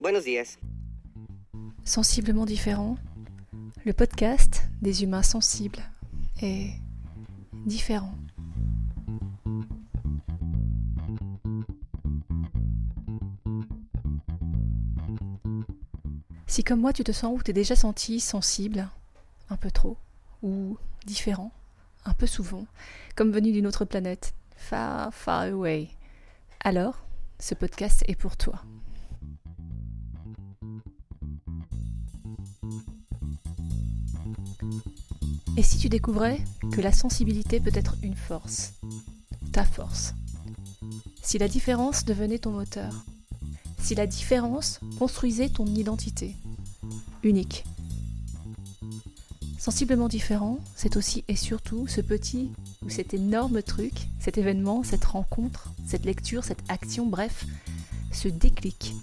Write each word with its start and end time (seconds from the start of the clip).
Buenos 0.00 0.24
días. 0.24 0.56
Sensiblement 1.84 2.46
différent, 2.46 2.96
le 3.84 3.92
podcast 3.92 4.62
des 4.80 5.02
humains 5.04 5.22
sensibles 5.22 5.82
est 6.40 6.70
différent. 7.66 8.14
Si 16.46 16.64
comme 16.64 16.80
moi 16.80 16.94
tu 16.94 17.04
te 17.04 17.12
sens 17.12 17.38
ou 17.38 17.42
t'es 17.42 17.52
déjà 17.52 17.76
senti 17.76 18.20
sensible, 18.20 18.88
un 19.50 19.58
peu 19.58 19.70
trop, 19.70 19.98
ou 20.42 20.78
différent, 21.04 21.52
un 22.06 22.14
peu 22.14 22.26
souvent, 22.26 22.64
comme 23.16 23.32
venu 23.32 23.52
d'une 23.52 23.66
autre 23.66 23.84
planète, 23.84 24.32
far, 24.56 25.12
far 25.12 25.42
away, 25.42 25.90
alors 26.64 27.04
ce 27.38 27.54
podcast 27.54 28.02
est 28.08 28.16
pour 28.16 28.38
toi. 28.38 28.62
Et 35.60 35.62
si 35.62 35.76
tu 35.76 35.90
découvrais 35.90 36.40
que 36.72 36.80
la 36.80 36.90
sensibilité 36.90 37.60
peut 37.60 37.70
être 37.74 37.94
une 38.02 38.14
force, 38.14 38.72
ta 39.52 39.62
force 39.62 40.14
Si 41.20 41.36
la 41.36 41.48
différence 41.48 42.06
devenait 42.06 42.38
ton 42.38 42.52
moteur 42.52 43.04
Si 43.76 43.94
la 43.94 44.06
différence 44.06 44.80
construisait 44.98 45.50
ton 45.50 45.66
identité 45.66 46.34
unique. 47.22 47.64
Sensiblement 49.58 50.08
différent, 50.08 50.60
c'est 50.76 50.96
aussi 50.96 51.24
et 51.28 51.36
surtout 51.36 51.86
ce 51.86 52.00
petit 52.00 52.50
ou 52.82 52.88
cet 52.88 53.12
énorme 53.12 53.62
truc, 53.62 54.08
cet 54.18 54.38
événement, 54.38 54.82
cette 54.82 55.04
rencontre, 55.04 55.74
cette 55.86 56.06
lecture, 56.06 56.42
cette 56.42 56.64
action, 56.70 57.06
bref, 57.06 57.44
ce 58.12 58.28
déclic 58.28 58.94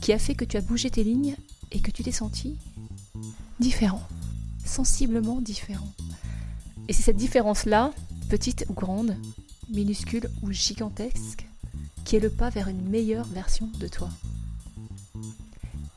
qui 0.00 0.14
a 0.14 0.18
fait 0.18 0.34
que 0.34 0.46
tu 0.46 0.56
as 0.56 0.62
bougé 0.62 0.88
tes 0.88 1.04
lignes 1.04 1.36
et 1.70 1.80
que 1.80 1.90
tu 1.90 2.02
t'es 2.02 2.12
senti 2.12 2.56
différent 3.60 4.08
sensiblement 4.72 5.40
différent. 5.40 5.92
Et 6.88 6.92
c'est 6.92 7.02
cette 7.02 7.16
différence-là, 7.16 7.92
petite 8.28 8.64
ou 8.68 8.72
grande, 8.72 9.16
minuscule 9.70 10.28
ou 10.42 10.50
gigantesque, 10.50 11.46
qui 12.04 12.16
est 12.16 12.20
le 12.20 12.30
pas 12.30 12.50
vers 12.50 12.68
une 12.68 12.88
meilleure 12.88 13.26
version 13.26 13.68
de 13.78 13.86
toi. 13.86 14.08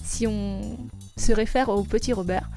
Si 0.03 0.27
on 0.27 0.77
se 1.17 1.31
réfère 1.31 1.69
au 1.69 1.83
petit 1.83 2.13
Robert, 2.13 2.49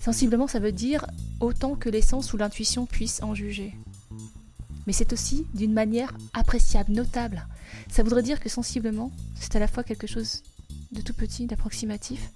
sensiblement 0.00 0.48
ça 0.48 0.58
veut 0.58 0.72
dire 0.72 1.06
autant 1.40 1.76
que 1.76 1.88
l'essence 1.88 2.32
ou 2.32 2.38
l'intuition 2.38 2.86
puissent 2.86 3.22
en 3.22 3.34
juger. 3.34 3.76
Mais 4.86 4.92
c'est 4.94 5.12
aussi 5.12 5.46
d'une 5.54 5.74
manière 5.74 6.16
appréciable, 6.32 6.92
notable. 6.92 7.46
Ça 7.90 8.02
voudrait 8.02 8.22
dire 8.22 8.40
que 8.40 8.48
sensiblement, 8.48 9.12
c'est 9.34 9.54
à 9.54 9.60
la 9.60 9.68
fois 9.68 9.84
quelque 9.84 10.06
chose 10.06 10.42
de 10.92 11.02
tout 11.02 11.12
petit, 11.12 11.46
d'approximatif, 11.46 12.32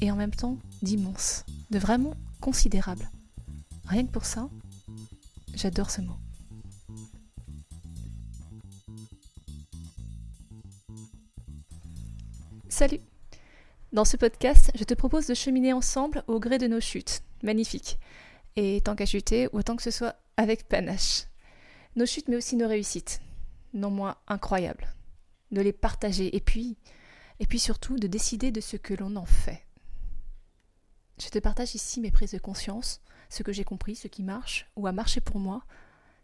et 0.00 0.10
en 0.10 0.16
même 0.16 0.34
temps 0.34 0.58
d'immense, 0.82 1.44
de 1.70 1.78
vraiment 1.78 2.14
considérable. 2.40 3.10
Rien 3.86 4.06
que 4.06 4.12
pour 4.12 4.24
ça, 4.24 4.48
j'adore 5.54 5.90
ce 5.90 6.00
mot. 6.00 6.16
Salut 12.68 13.00
Dans 13.92 14.04
ce 14.04 14.16
podcast, 14.16 14.70
je 14.74 14.84
te 14.84 14.94
propose 14.94 15.26
de 15.26 15.34
cheminer 15.34 15.72
ensemble 15.72 16.24
au 16.26 16.40
gré 16.40 16.58
de 16.58 16.66
nos 16.66 16.80
chutes. 16.80 17.22
Magnifique. 17.42 17.98
Et 18.56 18.80
tant 18.82 18.94
qu'à 18.94 19.06
chuter, 19.06 19.48
autant 19.52 19.76
que 19.76 19.82
ce 19.82 19.90
soit 19.90 20.16
avec 20.36 20.68
panache. 20.68 21.24
Nos 21.94 22.06
chutes, 22.06 22.28
mais 22.28 22.36
aussi 22.36 22.56
nos 22.56 22.68
réussites. 22.68 23.20
Non 23.72 23.90
moins 23.90 24.16
incroyables. 24.28 24.94
De 25.52 25.60
les 25.60 25.72
partager 25.72 26.34
et 26.36 26.40
puis, 26.40 26.76
et 27.40 27.46
puis 27.46 27.58
surtout 27.58 27.96
de 27.96 28.06
décider 28.06 28.50
de 28.50 28.60
ce 28.60 28.76
que 28.76 28.94
l'on 28.94 29.16
en 29.16 29.26
fait. 29.26 29.65
Je 31.18 31.28
te 31.28 31.38
partage 31.38 31.74
ici 31.74 32.00
mes 32.00 32.10
prises 32.10 32.32
de 32.32 32.38
conscience, 32.38 33.00
ce 33.30 33.42
que 33.42 33.52
j'ai 33.52 33.64
compris, 33.64 33.96
ce 33.96 34.08
qui 34.08 34.22
marche 34.22 34.66
ou 34.76 34.86
a 34.86 34.92
marché 34.92 35.20
pour 35.20 35.38
moi, 35.38 35.64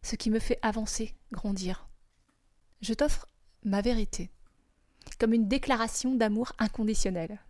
ce 0.03 0.17
qui 0.17 0.31
me 0.31 0.39
fait 0.39 0.59
avancer, 0.63 1.15
grandir. 1.33 1.89
Je 2.83 2.93
t'offre 2.95 3.27
ma 3.65 3.81
vérité, 3.81 4.31
comme 5.19 5.33
une 5.33 5.49
déclaration 5.49 6.15
d'amour 6.15 6.53
inconditionnel. 6.59 7.41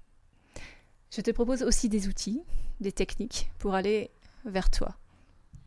Je 1.11 1.21
te 1.21 1.31
propose 1.31 1.63
aussi 1.63 1.89
des 1.89 2.09
outils, 2.09 2.43
des 2.81 2.93
techniques 2.93 3.51
pour 3.59 3.75
aller 3.75 4.11
vers 4.45 4.71
toi, 4.71 4.97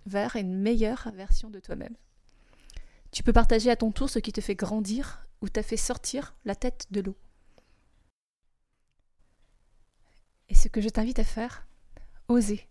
vers 0.05 0.35
une 0.35 0.57
meilleure 0.57 1.11
version 1.13 1.49
de 1.49 1.59
toi-même. 1.59 1.95
Tu 3.11 3.23
peux 3.23 3.33
partager 3.33 3.69
à 3.69 3.75
ton 3.75 3.91
tour 3.91 4.09
ce 4.09 4.19
qui 4.19 4.33
te 4.33 4.41
fait 4.41 4.55
grandir 4.55 5.25
ou 5.41 5.49
t'a 5.49 5.63
fait 5.63 5.77
sortir 5.77 6.35
la 6.45 6.55
tête 6.55 6.87
de 6.91 7.01
l'eau. 7.01 7.15
Et 10.49 10.54
ce 10.65 10.69
que 10.69 10.81
je 10.81 10.89
t'invite 10.89 11.19
à 11.19 11.23
faire, 11.23 11.67
oser, 12.27 12.67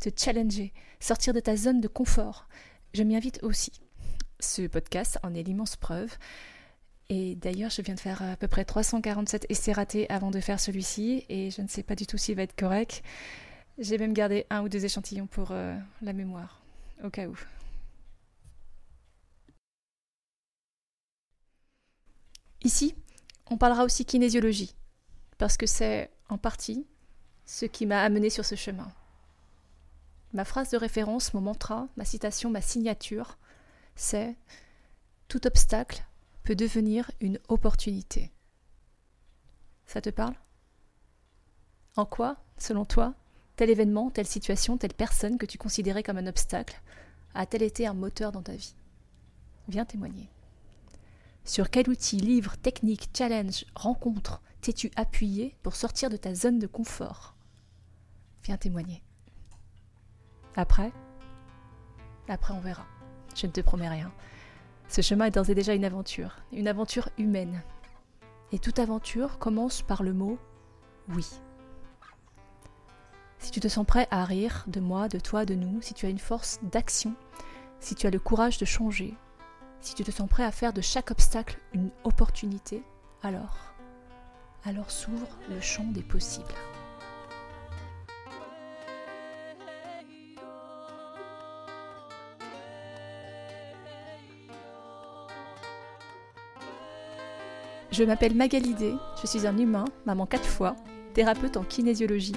te 0.00 0.08
challenger, 0.16 0.72
sortir 0.98 1.34
de 1.34 1.40
ta 1.40 1.58
zone 1.58 1.82
de 1.82 1.86
confort. 1.86 2.48
Je 2.94 3.02
m'y 3.02 3.16
invite 3.16 3.40
aussi. 3.42 3.82
Ce 4.40 4.66
podcast 4.66 5.18
en 5.22 5.34
est 5.34 5.42
l'immense 5.42 5.76
preuve. 5.76 6.16
Et 7.10 7.34
d'ailleurs, 7.34 7.68
je 7.68 7.82
viens 7.82 7.96
de 7.96 8.00
faire 8.00 8.22
à 8.22 8.36
peu 8.36 8.48
près 8.48 8.64
347 8.64 9.44
essais 9.50 9.72
ratés 9.72 10.08
avant 10.08 10.30
de 10.30 10.40
faire 10.40 10.58
celui-ci, 10.58 11.26
et 11.28 11.50
je 11.50 11.60
ne 11.60 11.68
sais 11.68 11.82
pas 11.82 11.94
du 11.94 12.06
tout 12.06 12.16
s'il 12.16 12.34
va 12.34 12.44
être 12.44 12.56
correct. 12.56 13.02
J'ai 13.76 13.98
même 13.98 14.14
gardé 14.14 14.46
un 14.48 14.62
ou 14.62 14.70
deux 14.70 14.86
échantillons 14.86 15.26
pour 15.26 15.50
euh, 15.50 15.76
la 16.00 16.14
mémoire, 16.14 16.62
au 17.04 17.10
cas 17.10 17.26
où. 17.26 17.36
Ici, 22.64 22.94
on 23.50 23.58
parlera 23.58 23.84
aussi 23.84 24.06
kinésiologie, 24.06 24.74
parce 25.36 25.58
que 25.58 25.66
c'est 25.66 26.10
en 26.30 26.38
partie 26.38 26.86
ce 27.48 27.64
qui 27.64 27.86
m'a 27.86 28.02
amené 28.02 28.28
sur 28.28 28.44
ce 28.44 28.56
chemin. 28.56 28.92
Ma 30.34 30.44
phrase 30.44 30.68
de 30.68 30.76
référence, 30.76 31.32
mon 31.32 31.40
mantra, 31.40 31.88
ma 31.96 32.04
citation, 32.04 32.50
ma 32.50 32.60
signature, 32.60 33.38
c'est 33.96 34.36
Tout 35.28 35.46
obstacle 35.46 36.04
peut 36.44 36.54
devenir 36.54 37.10
une 37.20 37.40
opportunité. 37.48 38.30
Ça 39.86 40.02
te 40.02 40.10
parle? 40.10 40.34
En 41.96 42.04
quoi, 42.04 42.36
selon 42.58 42.84
toi, 42.84 43.14
tel 43.56 43.70
événement, 43.70 44.10
telle 44.10 44.26
situation, 44.26 44.76
telle 44.76 44.92
personne 44.92 45.38
que 45.38 45.46
tu 45.46 45.56
considérais 45.56 46.02
comme 46.02 46.18
un 46.18 46.26
obstacle 46.26 46.80
a-t-elle 47.34 47.62
été 47.62 47.86
un 47.86 47.94
moteur 47.94 48.30
dans 48.30 48.42
ta 48.42 48.52
vie? 48.52 48.74
Viens 49.68 49.86
témoigner. 49.86 50.28
Sur 51.44 51.70
quel 51.70 51.88
outil, 51.88 52.18
livre, 52.18 52.56
technique, 52.58 53.08
challenge, 53.16 53.64
rencontre 53.74 54.42
t'es-tu 54.60 54.90
appuyé 54.96 55.56
pour 55.62 55.76
sortir 55.76 56.10
de 56.10 56.18
ta 56.18 56.34
zone 56.34 56.58
de 56.58 56.66
confort? 56.66 57.37
Témoigner. 58.56 59.02
Après 60.56 60.92
Après, 62.28 62.54
on 62.54 62.60
verra. 62.60 62.86
Je 63.36 63.46
ne 63.46 63.52
te 63.52 63.60
promets 63.60 63.88
rien. 63.88 64.10
Ce 64.88 65.02
chemin 65.02 65.26
est 65.26 65.30
d'ores 65.30 65.50
et 65.50 65.54
déjà 65.54 65.74
une 65.74 65.84
aventure, 65.84 66.38
une 66.52 66.66
aventure 66.66 67.10
humaine. 67.18 67.62
Et 68.52 68.58
toute 68.58 68.78
aventure 68.78 69.38
commence 69.38 69.82
par 69.82 70.02
le 70.02 70.14
mot 70.14 70.38
oui. 71.10 71.26
Si 73.38 73.50
tu 73.50 73.60
te 73.60 73.68
sens 73.68 73.86
prêt 73.86 74.08
à 74.10 74.24
rire 74.24 74.64
de 74.66 74.80
moi, 74.80 75.08
de 75.08 75.18
toi, 75.18 75.44
de 75.44 75.54
nous, 75.54 75.80
si 75.80 75.94
tu 75.94 76.06
as 76.06 76.10
une 76.10 76.18
force 76.18 76.58
d'action, 76.62 77.14
si 77.80 77.94
tu 77.94 78.06
as 78.06 78.10
le 78.10 78.18
courage 78.18 78.58
de 78.58 78.64
changer, 78.64 79.14
si 79.80 79.94
tu 79.94 80.04
te 80.04 80.10
sens 80.10 80.28
prêt 80.28 80.44
à 80.44 80.50
faire 80.50 80.72
de 80.72 80.80
chaque 80.80 81.10
obstacle 81.10 81.58
une 81.72 81.90
opportunité, 82.04 82.82
alors, 83.22 83.56
alors 84.64 84.90
s'ouvre 84.90 85.28
le 85.48 85.60
champ 85.60 85.84
des 85.84 86.02
possibles. 86.02 86.54
Je 97.90 98.04
m'appelle 98.04 98.34
Magalidé, 98.34 98.94
je 99.20 99.26
suis 99.26 99.46
un 99.46 99.56
humain, 99.56 99.86
maman 100.04 100.26
quatre 100.26 100.46
fois, 100.46 100.76
thérapeute 101.14 101.56
en 101.56 101.64
kinésiologie, 101.64 102.36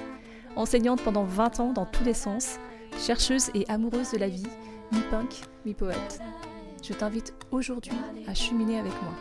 enseignante 0.56 1.02
pendant 1.04 1.26
20 1.26 1.60
ans 1.60 1.74
dans 1.74 1.86
tous 1.86 2.06
les 2.06 2.14
sens, 2.14 2.58
chercheuse 2.98 3.52
et 3.54 3.66
amoureuse 3.68 4.12
de 4.12 4.18
la 4.18 4.30
vie, 4.30 4.48
mi-punk, 4.94 5.42
mi-poète. 5.66 6.22
Je 6.82 6.94
t'invite 6.94 7.34
aujourd'hui 7.52 7.92
à 8.28 8.34
cheminer 8.34 8.80
avec 8.80 8.94
moi. 9.04 9.14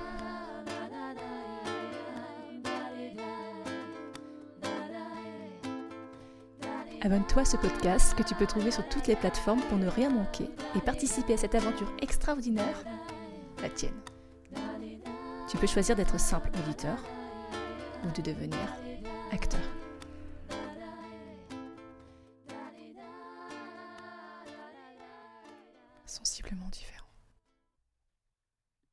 Abonne-toi 7.02 7.42
à 7.42 7.44
ce 7.44 7.56
podcast 7.56 8.14
que 8.14 8.22
tu 8.22 8.34
peux 8.34 8.46
trouver 8.46 8.70
sur 8.70 8.86
toutes 8.88 9.08
les 9.08 9.16
plateformes 9.16 9.62
pour 9.62 9.78
ne 9.78 9.88
rien 9.88 10.10
manquer 10.10 10.48
et 10.76 10.80
participer 10.80 11.34
à 11.34 11.38
cette 11.38 11.54
aventure 11.54 11.90
extraordinaire, 12.00 12.84
la 13.62 13.70
tienne. 13.70 13.92
Tu 15.50 15.56
peux 15.56 15.66
choisir 15.66 15.96
d'être 15.96 16.20
simple 16.20 16.48
auditeur 16.64 16.96
ou 18.04 18.10
de 18.12 18.22
devenir 18.22 18.56
acteur. 19.32 19.79